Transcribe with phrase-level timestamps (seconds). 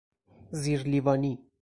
[0.61, 1.33] زیر لیوانی